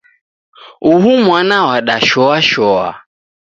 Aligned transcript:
Uhu 0.91 1.11
mwana 1.25 1.57
wadashoashoa 1.67 2.87